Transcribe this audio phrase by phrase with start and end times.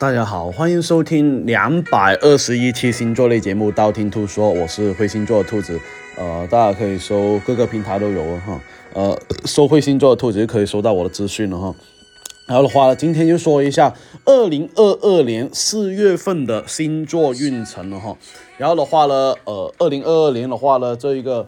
[0.00, 5.78] 大家好，欢迎收听两百二十一期星座类节目《道听途说》，我是灰星座的兔子。
[6.16, 8.58] 呃，大家可以搜各个平台都有哈。
[8.94, 11.74] 呃，搜灰星座的兔子就可以收到我的资讯了哈。
[12.46, 13.94] 然后的话，今天就说一下
[14.24, 18.16] 二零二二年四月份的星座运程了哈。
[18.56, 21.46] 然后的话呢，呃，二零二二年的话呢，这一个。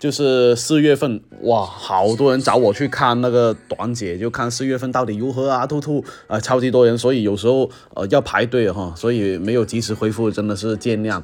[0.00, 11.22] 就是四月份哇，好多人找我去看那个短解，就看四月份到底如何啊，兔兔啊，超级多人，所以有时候呃要排队哈，所以没有及时回复，真的是见谅。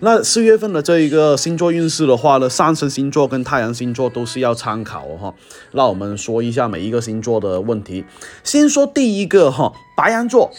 [0.00, 5.34] 那四月份的这一个星座运势的话呢，上升星座跟太阳星座都是要参考哈。
[5.72, 8.06] 那我们说一下每一个星座的问题，
[8.42, 10.50] 先说第一个哈，白羊座。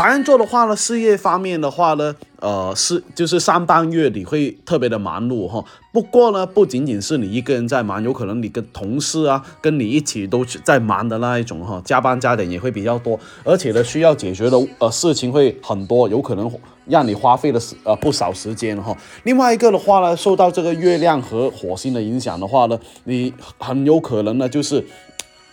[0.00, 5.62] 白羊座的话呢，事业方面的话呢，呃，是就是上半月你会特别的忙碌哈。
[5.92, 16.50] 不过呢，不仅仅是你一个人在忙，有可能你跟同事啊，跟你一起都在忙的那一种哈，加班加点也会比较多，而且呢，需要解决的呃事情会很多，有可能
[16.86, 18.96] 让你花费了时呃不少时间哈。
[19.24, 24.82] 另外一个的话呢，受到这个月亮和火星的影响的话呢，你很有可能呢就是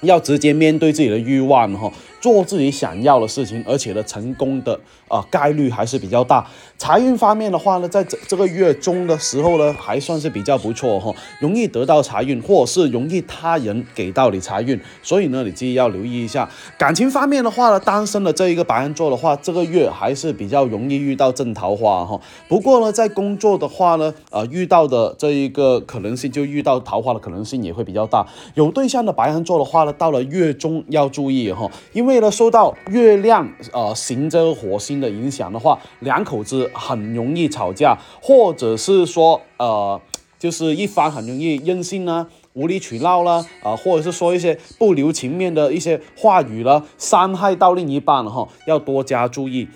[0.04, 1.92] 要直接面对自己的欲望哈。
[2.20, 6.46] 做自己想要的事情，而且呢，成功的啊概率还是比较大。
[6.78, 16.50] 财运方面的话呢，在这这个月中的时候呢，还算是比较不错哈，容易得到财运，或者是容易他人给到你财运，所以呢，你自己要留意一下。
[16.78, 22.20] 感情方面的话呢，单身的这一个白羊座的话，这个月还是比较容易遇到正桃花哈。
[22.48, 28.26] 不过呢，在工作的话呢，呃，遇到的这一个可能性，就遇到桃花的可能性也会比较大。
[28.56, 32.07] 有对象的白羊座的话呢，到了月中要注意哈，因为。
[32.08, 40.00] 为了受到月亮呃行这个火星的影响的话，两口子很容易吵架，或者是说呃，
[40.40, 49.68] 就是一方很容易任性呢，无理取闹啦，啊，或者是说一些不留情面的一些话语了，伤害到另一半了哈，要多加注意。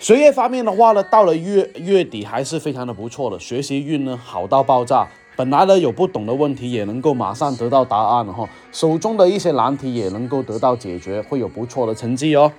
[0.00, 5.08] 学业方面的话呢，到了月月底还是非常的不错的，学习运呢好到爆炸。
[5.36, 12.52] 本来呢有不懂的问题也能够马上得到答案了哈，手中的一些难题也能够得到解决，会有不错的成绩哦。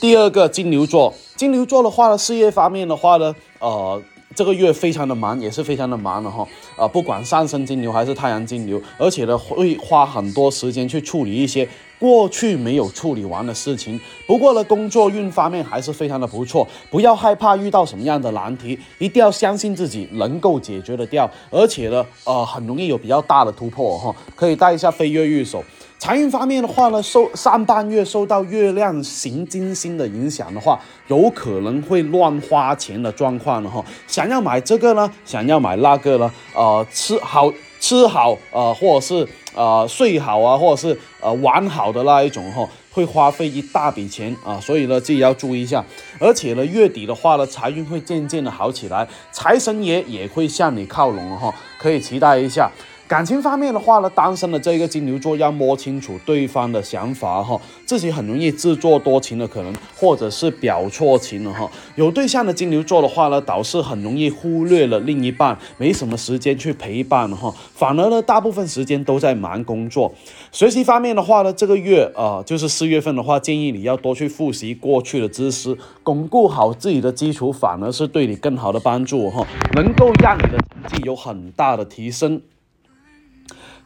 [0.00, 4.02] 第二个金牛座，金牛座的话呢，事业方面的话呢，呃。
[4.34, 6.46] 这个月非常的忙，也是非常的忙的哈，
[6.76, 11.66] 啊，不管上升金牛还是太阳金牛，而且呢会花很多时间去处理一些
[11.98, 14.00] 过去没有处理完的事情。
[14.26, 25.62] 不过呢，工作运方面还是非常的不错，不要害怕遇到什么样的难题，一定要相信自己能够解决得掉，而且呢，呃，很容易有比较大的突破哈，可以带一下飞跃玉手。
[25.98, 30.78] 财运方面的话呢，受上半月受到月亮行金星的影响的话，
[31.08, 33.82] 有可能会乱花钱的状况了哈。
[34.06, 37.50] 想要买这个呢，想要买那个呢，呃，吃好
[37.86, 45.84] 吃好，呃，或者是呃睡好啊，或者是呃玩好的那一种哈，会花费一大笔钱啊，所以呢自己要注意一下。
[46.18, 52.68] 而且呢，月底的话呢，财运会渐渐的好起来，财神爷也会向你靠拢哈，可以期待一下。
[53.08, 61.70] 感情方面的话呢，单身的这个金牛座要摸清楚对方的想法哈，自己很容易自作多情的可能，或者是表错情了哈。
[61.94, 70.12] 有对象的金牛座的话呢，导致很容易忽略了另一半，没什么时间去陪伴哈，反而呢，大部分时间都在忙工作。
[70.50, 79.46] 学习方面的话呢，这个月啊，就是四月份的话，建议你要多去复习过去的知识，巩固好自己的基础，反而是对你更好的帮助哈，
[79.76, 82.42] 能够让你的成绩有很大的提升。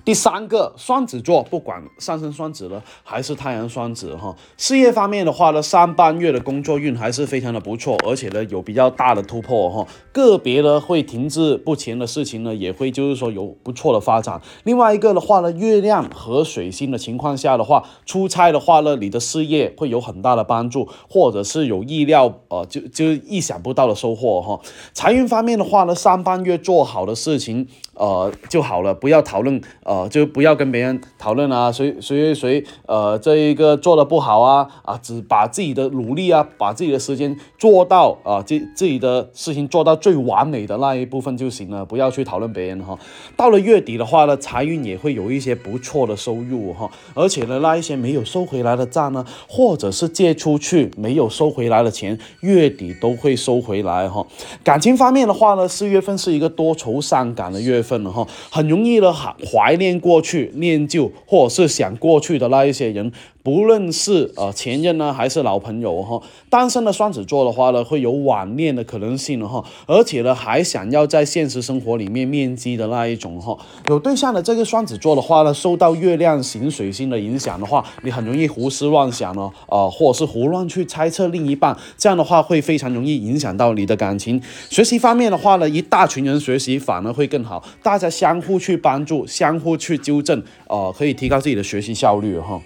[0.04, 14.40] 第三个双子座，不管上升双子了还是太阳双子哈，事业方面的话呢，上半月的工作运还是非常的不错，而且呢有比较大的突破哈，个别呢会停滞不前的事情呢也会就是说有不错的发展。
[14.64, 24.58] 另外一个的话呢，月亮和水星的情况下的话，出差的话呢，你的事业会有很大的帮助，或者是有意料呃就就意想不到的收获哈。
[24.94, 29.60] 财运方面的话呢，上半月做好的事情呃就好了，不要讨论。
[30.08, 42.96] 就不要跟别人讨论啊，谁谁谁呃，这一个做的不好啊啊，只把自己的努力啊，把自己的时间做到啊，自自己的事情做到最完美的那一部分就行了，不要去讨论别人哈。
[43.36, 54.24] 到了月底的话呢，财运也会有一些不错的收入哈，而且呢，那一些没有收回来的账呢，或者是借出去没有收回来的钱，月底都会收回来哈。
[54.62, 59.79] 感情方面的话呢，四月份是一个多愁善感的月份了哈，很容易呢怀怀。
[59.80, 63.10] 念过去、念旧，或者是想过去的那一些人，
[63.42, 66.20] 不论是呃前任呢，还是老朋友哈，
[66.50, 73.56] 单身的双子座的话呢，会有网恋的可能性哈，而且呢，还想要在现实生活里面面基的那一种哈。
[73.86, 84.40] 有对象的这个双子座的话呢，受到月亮行水星的影响的话，你很容易胡思乱想呢，啊，或者是胡乱去猜测另一半，这样的话会非常容易影响到你的感情。
[84.68, 92.60] 学习方面的话呢，一大群人学习反而会更好，大家相互去帮助，相互去纠正，呃，可以提高自己的学习效率哈。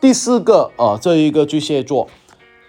[0.00, 2.08] 第四个，呃，这一个巨蟹座。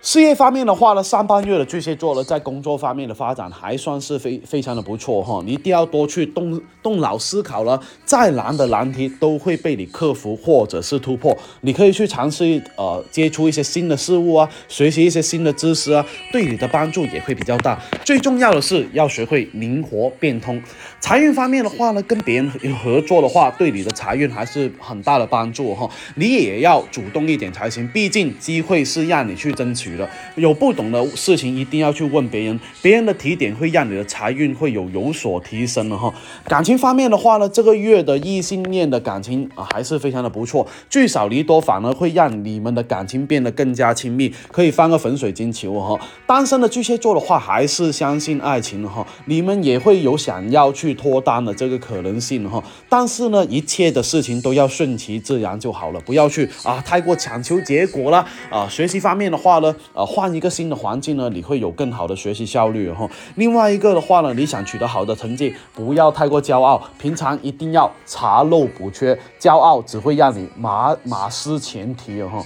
[0.08, 5.44] 事业方面的话呢，上半月的巨蟹座呢，在工作方面的发展还算是非非常的不错哈。
[5.46, 11.38] 你一定要多去动动脑思考了，再难的难题都会被你克服或者是突破。
[11.60, 17.78] 你可以去尝试呃接触一些新的事物啊，学习一些新的知识啊，对你的帮助也会比较大。
[18.06, 20.64] 最重要的是要学会灵活变通。
[21.02, 25.90] 财运方面的话呢，跟别人合作的话，对你的财运还是很大的帮助哈。
[26.16, 29.97] 你也要主动一点才行，毕竟机会是让你去争取。
[30.36, 36.14] 有不懂的事情一定要去问别人，别人的提点会让你的财运会有有所提升的哈。
[36.46, 46.00] 感情方面的话呢，这个月的异性恋的感情啊还是非常的不错，聚少离多反而会让你们的感情变得更加亲密，可以翻个粉水晶球哈。
[46.26, 52.64] 单身的巨蟹座的话，还是相信爱情的哈，你们也会有想要去脱单的这个可能性哈。
[52.90, 58.68] 但是呢，一切的事情都要顺其自然就好了，不要去啊太过强求结果了啊。
[58.70, 59.76] 学习方面的话呢。
[59.94, 63.10] 呃，换一个新的环境呢，你会有更好的学习效率哈。
[63.36, 72.44] 另外一个的话呢，你想取得好的成绩，不要太过骄傲，平常一定要查漏补缺，骄傲只会让你马马失前蹄哈。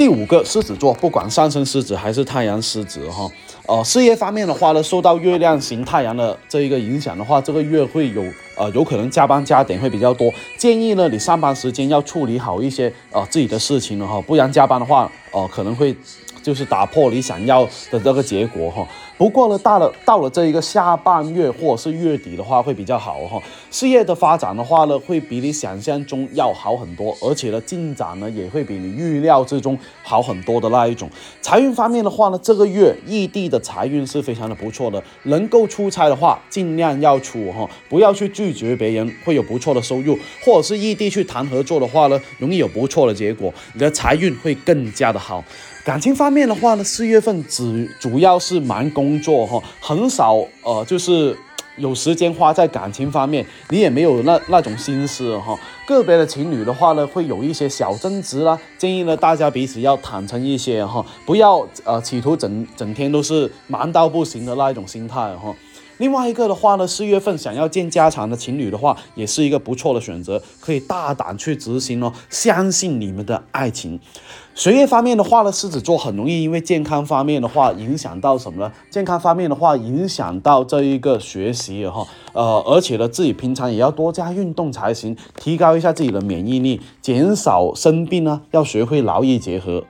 [0.00, 3.30] 第五个狮子座，不管上升狮子还是太阳狮子哈，
[3.66, 8.24] 呃，事业方面的话呢，受到月亮型太阳的这一个影响的话，这个月会有
[8.56, 15.94] 呃有可能加班加点会比较多，建议呢你上班时间要处理好一些呃自己的事情了哈，不然加班的话，呃可能会
[16.42, 18.88] 就是打破你想要的这个结果哈。
[19.20, 23.38] 不过呢，到了到了这一个下半月或者是月底的话，会比较好哈。
[23.70, 31.06] 事业的发展的话呢，会比你想象中要好很多，而且呢，进展呢也会比你预料之中好很多的那一种。
[31.42, 40.18] 财运方面的话呢，这个月异地的财运是非常的不错的，能够出差的话，尽量要出哈，不要去拒绝别人，会有不错的收入。
[40.42, 45.44] 或者是异地去谈合作的话呢，容易有不错的结果，你的财运会更加的好。
[45.82, 51.36] 感情方面的话呢，四月份只主要是忙工作哈，很少呃，就是
[51.76, 55.58] 有时间花在感情方面，你也没有那那种心思哈。
[55.86, 65.54] 个别的情侣的话呢，会有一些小争执啦，建议呢大家彼此要坦诚一些哈，不要呃企图整整天都是忙到不行的那一种心态哈。
[65.96, 74.00] 另外一个的话呢，四月份想要见家长的情侣的话，也是一个不错的选择，可以大胆去执行哦，相信你们的爱情。
[74.54, 78.72] 学业方面的话呢，狮子座很容易因为健康方面的话影响到什么呢？
[78.90, 89.84] 健康方面的话影响到这一个学习哈，呃，而且呢自己平常也要多加运动才行，提高一下自己的免疫力，减少生病呢，要学会劳逸结合。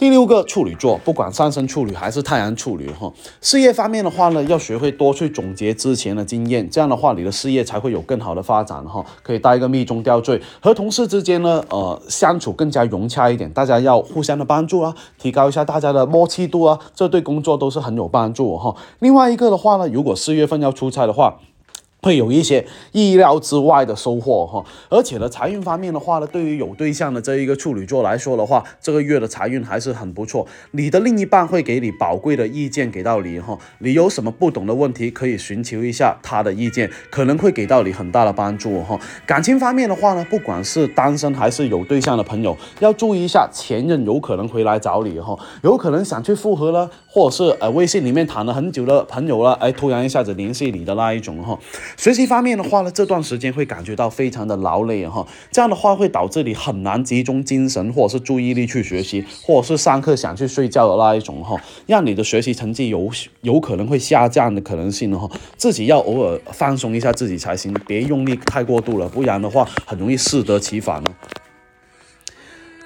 [0.00, 3.12] 第六个处女座，不管上升处女还是太阳处女哈，
[3.42, 9.04] 事业方面的话呢，要学会多去总结之前的经验，这样的话你的事业才会有更好的发展哈。
[9.22, 18.74] 可以带一个密中吊坠，和同事之间呢，呃，相处更加融洽一点，大家要互相的帮助啊，提高一下大家的默契度啊，这对工作都是很有帮助哈。
[19.00, 21.36] 另外一个的话呢，如果四月份要出差的话，
[22.02, 30.46] 会有一些意料之外的收获哈，而且呢，财运方面的话呢，对于有对象的这一个处女座来说的话，这个月的财运还是很不错。
[30.72, 38.98] 你的另一半会给你宝贵的意见给到你哈，你有什么不懂的问题可以寻求一下他的意见，可能会给到你很大的帮助哈。
[39.26, 51.58] 感情方面的话呢，不管是单身还是有对象的朋友，要注意一下前任有可能回来找你哈，有可能想去复合了，或者是呃微信里面谈了很久的朋友了，哎突然一下子联系你的那一种哈。
[51.96, 71.02] 学习方面的话呢，这段时间会感觉到非常的劳累哈，这样的话会导致你很难集中精神或者是注意力去学习，或者是上课想去睡觉的那一种哈，让你的学习成绩有有可能会下降的可能性哈，自己要偶尔放松一下自己才行，别用力太过度了，不然的话很容易适得其反。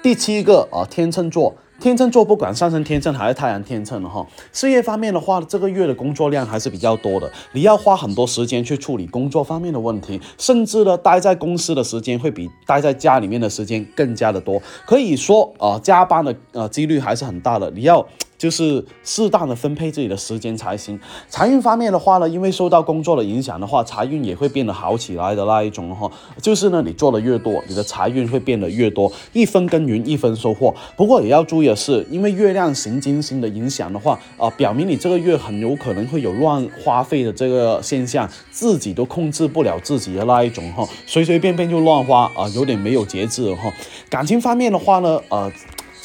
[0.01, 1.55] 第七个啊，天秤座。
[1.79, 18.05] 天秤座不管上升天秤还是太阳天秤的哈，事业方面的话，这个月的工作量还是比较多的，你要花很多时间去处理工作方面的问题，甚至呢，待在公司的时间会比待在家里面的时间更加的多，可以说啊，加班的呃几率还是很大的，你要
[18.37, 20.99] 就是适当的分配自己的时间才行。
[21.29, 26.11] 财运方面的话呢，因为受到工作的影响的话，财运也会变得好起来的那一种哈。
[26.41, 29.11] 就是呢，你做的越多，你的财运会变得越多。
[29.33, 30.73] 一分耕耘一分收获。
[30.95, 43.71] 不过也要注意的是，因为月亮行金星的影响的话，啊，表明你这个月很有可能会有乱花费的这个现象，自己都控制不了自己的那一种哈，随随便便就乱花啊，有点没有节制哈。
[44.09, 45.51] 感情方面的话呢，呃。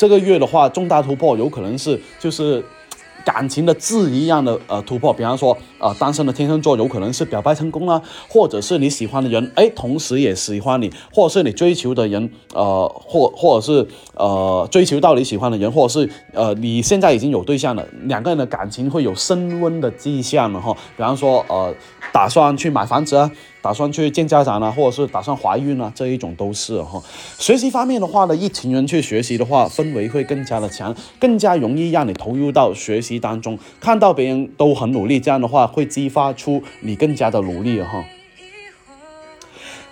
[0.00, 2.64] 这个月的话，重大突破有可能是就是
[3.22, 21.74] 感情的质一样的呃突破，比方说呃单身的天秤座有可能是表白成功了，或者是你喜欢的人哎同时也喜欢你，或者是你追求的人呃或或者是呃追求到你喜欢的人，或者是呃你现在已经有对象了，两个人的感情会有升温的迹象了哈，比方说呃
[22.10, 23.30] 打算去买房子啊。
[23.62, 27.02] 打算去见家长呢，或者是打算怀孕呢，这一种都是哈。
[27.38, 33.58] 学习方面的话呢，一群人去学习的话，氛围会更加的强，更加容易让你投入到学习当中。
[33.80, 38.04] 看到别人都很努力，这样的话会激发出你更加的努力哈。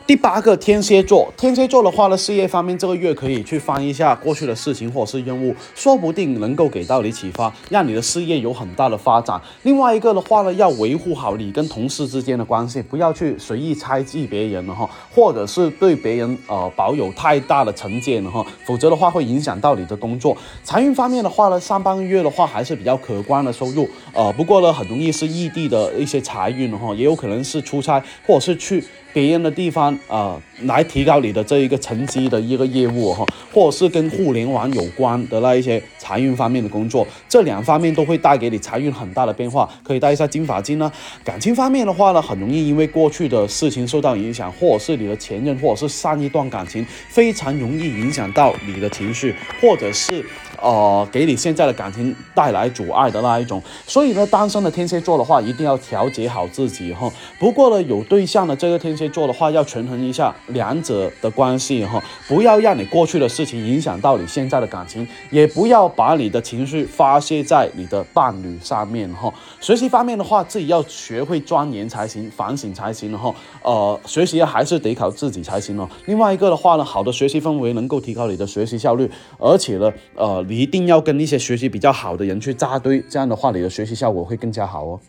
[0.08, 9.38] 第八个天蝎座，天蝎座的话呢，事业方面这个月可以去翻一下过去的事情或者是任务，说不定能够给到你启发，让你的事业有很大的发展。
[9.64, 20.34] 另外一个的话呢，要维护好你跟同事之间的关系，不要去随意猜忌别人了哈，或者是对别人呃保有太大的成见了哈，否则的话会影响到你的工作。
[20.64, 28.82] 财运方面的话呢，上半个月的话还是比较可观的收入，呃，不过呢，很容易是异地的一些财运哈，也有可能是出差或者是去。
[29.10, 39.68] 别人的地方啊，来提高你的这一个成绩的一个业务哈，或者是跟互联网有关的那一些财运方面的工作，这两方面都会带给你财运很大的变化。
[39.82, 40.90] 可以带一下金发金呢。
[41.24, 50.24] 感情方面的话呢，很容易因为过去的事情受到影响，或者是你的前任，或者是上一段感情，非常容易影响到你的情绪，或者是。
[50.60, 57.08] 呃，给你现在的感情带来阻碍的那一种，所以呢，单身的天蝎座的话，一定要调节好自己哈。
[57.38, 69.32] 不过呢，有对象的这个天蝎座的话，要权衡一下两者的关系哈，不要让你过去的事情影响到你现在的感情，也不要把你的情绪发泄在你的伴侣上面哈。
[69.60, 73.32] 学习方面的话，自己要学会钻研才行，反省才行哈。
[73.62, 75.88] 呃，学习还是得靠自己才行哦。
[76.06, 80.44] 另外一个的话呢，好的学习氛围能够提高你的学习效率，而且呢，呃。
[80.48, 85.00] 你一定要跟一些学习比较好的人去扎堆，这样的话，你的学习效果会更加好哦。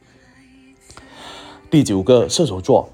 [1.70, 2.90] 第九个，射手座。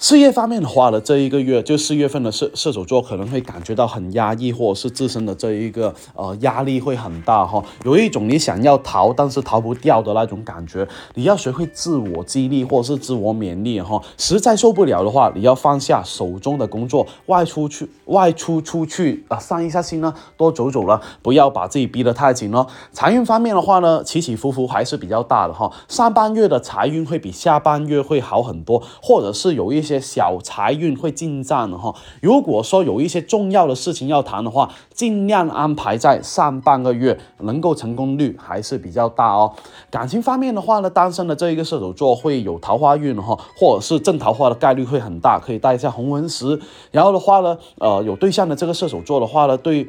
[0.00, 10.86] 事业方面的话呢，这一个月就四月份的射射手座可能会感觉到很压抑，或者是自身的这一个呃压力会很大哈，有一种你想要逃但是逃不掉的那种感觉。
[11.14, 22.68] 你要学会自我激励或者是自我勉励哈，实在受不了的话，你要放下手中的工作，外出去外出出去啊散一下心呢，多走走了，不要把自己逼得太紧哦。
[22.92, 29.98] 财运方面的话呢，起起伏伏还是比较大的哈，上半月的财运会比下半月会好很多，或者是有一些。
[29.98, 39.54] 些小财运会进账的哈，如果说有一些重要的事情要谈的话，尽量安排在上半个月，能够成功率还是比较大哦。
[39.88, 46.60] 感情方面的话呢，单身的这一个射手座会有桃花运哈，或者是正桃花的概率会很大，可以带一下红纹石。
[46.90, 49.88] 然后的话呢，呃，有对象的这个射手座的话呢，对。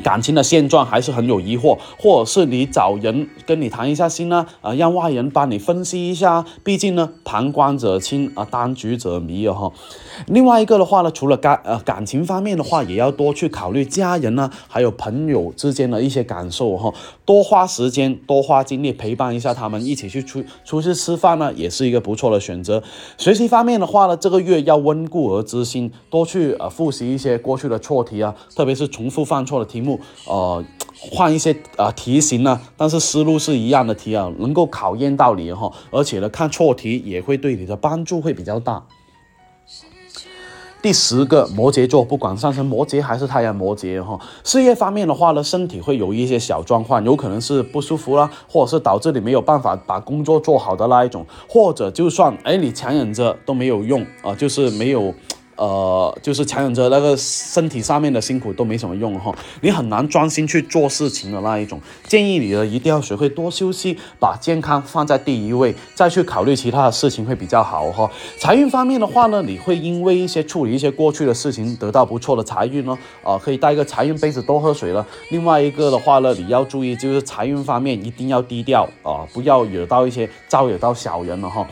[0.00, 4.46] 感情的现状还是很有疑惑，或者是你找人跟你谈一下心呢？
[4.60, 6.44] 啊，让外人帮你分析一下。
[6.64, 9.72] 毕竟呢，旁观者清啊，当局者迷啊哈。
[10.26, 16.92] 另外一个的话呢，除了感呃感情方面的话，也要多去考虑家人呢，还有朋友之间的一些感受哈。
[17.24, 22.82] 多花时间，多花精力陪伴一下他们，一起去出出去吃饭呢，也是一个不错的选择。
[23.16, 29.89] 学习方面的话呢，这个月要温故而知新，多去呃复习一些过去的错题啊，特别是重复犯错的题目。
[30.26, 30.62] 呃，
[31.10, 38.82] 换一些啊题型呢，但是思路是一样的题啊，能够考验到你哈，而且呢，看错题也会对你的帮助会比较大。
[40.82, 55.12] 第十个摩羯座，不管上升摩羯还是太阳摩羯哈，事业方面的话呢，身体会有一些小状况，有可能是不舒服啦，或者是导致你没有办法把工作做好的那一种，或者就算哎你强忍着都没有用啊，就是没有。
[55.60, 61.78] 呃，就是强忍着那个身体上面的辛苦都没什么用哈，你很难专心去做事情的那一种。
[62.04, 68.10] 建议你呢，一定要学会多休息，把健康放在第一位，再去考虑其他的事情会比较好哈。
[68.38, 72.96] 财运方面的话呢，你会因为一些处理一些过去的事情得到不错的财运哦。
[73.22, 75.06] 啊，可以带一个财运杯子多喝水了。
[75.28, 81.66] 另外一个的话呢，你要注意就是财运方面一定要低调啊，不要惹到一些招惹到小人了哈。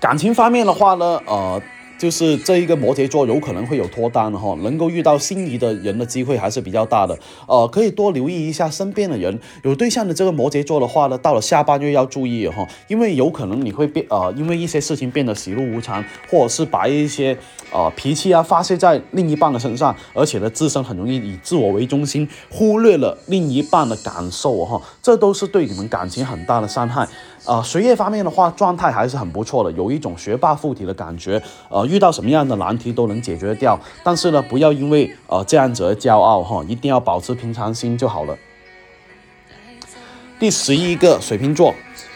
[0.00, 1.60] 感情方面的话呢，呃。
[2.04, 7.18] 就是这一个摩羯座有可能会有脱单哈，能够遇到心仪的人的机会还是比较大的。
[7.48, 17.34] 呃，可以多留意一下身边的人，有对象的这个摩羯座的话呢，到了下半月要注意哈，因为有可能你会变呃，因为一些事情变得喜怒无常，或者是把一些
[17.72, 27.08] 呃脾气啊发泄在另一半的身上，而且呢自身很容易以自我为中心，忽略了另一半的感受哈，这都是对你们感情很大的伤害。
[27.46, 31.42] 呃，学业方面的话，状态还是很不错的，有一种学霸附体的感觉。
[31.68, 33.78] 呃，遇到什么样的难题都能解决掉。
[34.02, 38.36] 但是呢，不要因为呃这样子而骄傲哈，一定要保持平常心就好了。
[40.38, 41.74] 第十一个水瓶座。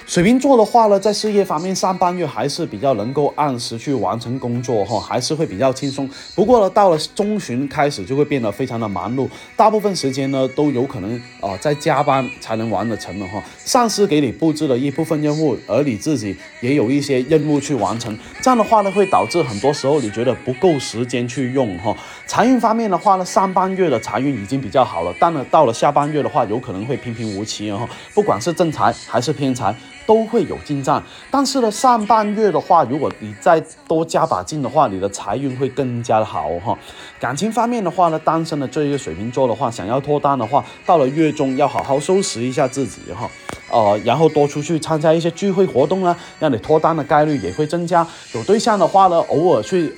[0.09, 6.09] 水瓶座的话呢，在事业方面上半月还是比较能够按时去完成工作哈，还是会比较轻松。
[6.35, 13.43] 不过呢，到了中旬开始就会变得非常的忙碌，大部分时间呢都有可能啊在加班才能完得成的哈。
[13.67, 21.95] 上司给你布置了一部分任务，而你自己也有一些任务去完成，这样的话呢会导致很多时候你觉得不够时间去用哈。
[22.27, 29.75] 财运方面的话呢，上半月的财运已经比较好了，但呢到了下半月的话，有可能会平平无奇哈，不管是正财还是偏财。
[30.09, 36.77] 都会有进账，但是呢，上半月的话，如果你再多加把劲的话，你的财运会更加的好哈。
[37.21, 43.29] 感情方面的话呢，单身的这一个水瓶座的话，想要脱单的话，到了月中要好好收拾一下自己哈，
[43.71, 48.07] 呃，然后多出去参加一些聚会活动啊，让你脱单的概率也会增加。
[48.33, 49.95] 有对象的话呢，偶尔去。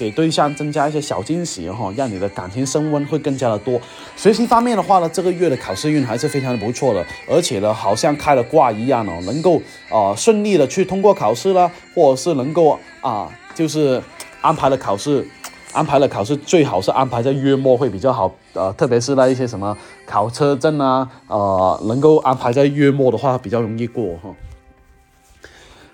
[0.00, 3.78] 给对象增加一些小惊喜哈，让你的感情升温会更加的多。
[4.16, 14.02] 学习方面的话呢，这个月的考试运还是非常的不错的，而且呢，好像开了挂一样哦，能够啊顺利的去通过考试啦，或者是能够啊就是
[14.40, 15.28] 安排了考试，
[15.74, 19.76] 安排了考试最好是安排在月末会比较好，呃，特别是那一些什么
[20.06, 24.34] 考车证啊，呃，能够安排在月末的话比较容易过哈。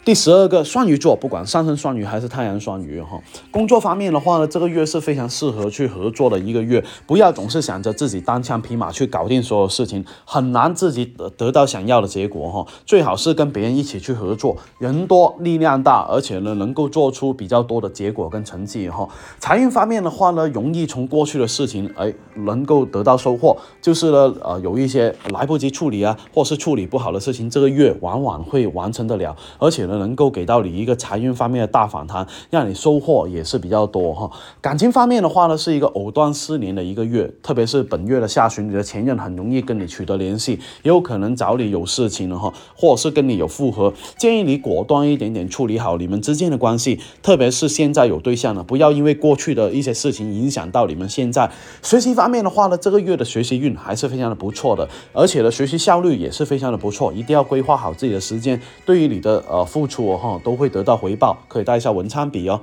[0.07, 3.21] 第十二个双鱼座，不管上升双鱼还是太阳双鱼哈，
[3.51, 6.85] 工作方面的话呢，这个月是非常适合去合作的一个月。
[7.09, 12.65] 不要总是想着自己单枪匹马去搞定所有事情，很难自己得得到想要的结果哈。
[12.85, 19.09] 最好是跟别人一起去合作，人多力量大，而且呢能够做出比较多的结果跟成绩哈。
[19.41, 29.96] 财运方面的话呢，容易从过去的事情哎能够得到收获，就是呢呃有一些来不及处理啊，或是处理不好的事情，这个月往往会完成得了，而且呢。
[29.99, 34.31] 能够给到你一个财运方面的大反弹，让你收获也是比较多哈。
[34.61, 43.93] 感情方面的话呢，是一个藕断丝连的一个月，特别是本月的下旬，你的前任很容易跟你取得联系，也有可能找你有事情了哈，或者是跟你有复合。
[44.19, 51.51] 建议你果断一点点处理好你们之间的关系，特别是现在有对象了，不要因为过去的一些事情影响到你们现在。
[51.83, 59.97] 学习方面的话呢，这个月的学习运还是非常的不错的，而且呢，学习效率也是非常的不错，一定要规划好自己的时间，对于你的呃付。
[59.97, 62.61] 出哈都会得到回报，可以带一下文昌笔哦。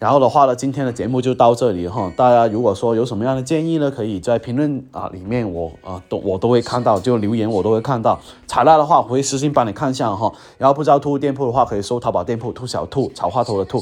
[0.00, 2.12] 然后的话呢，今天的节目就到这里哈。
[2.16, 8.18] 大家如果说有什么样的建议呢，可以在评论啊里面我啊都我都会看到，就留言我都会看到。
[8.48, 10.32] 采纳的话，我会私信帮你看一下哈。
[10.58, 13.80] 然后不知道兔兔店铺的话，可以搜淘宝店铺兔小兔草花头的兔。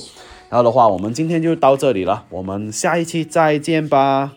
[0.51, 4.33] 然后的话，我们今天就到这里了，我们下一期再见吧。